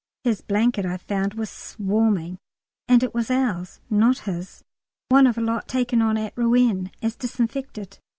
His 0.23 0.41
blanket, 0.41 0.83
I 0.83 0.97
found, 0.97 1.35
was 1.35 1.51
swarming, 1.51 2.39
and 2.87 3.03
it 3.03 3.13
was 3.13 3.29
ours, 3.29 3.81
not 3.87 4.17
his, 4.25 4.63
one 5.09 5.27
of 5.27 5.37
a 5.37 5.41
lot 5.41 5.67
taken 5.67 6.01
on 6.01 6.17
at 6.17 6.35
Rouen 6.35 6.89
as 7.03 7.15
"disinfected"! 7.15 7.99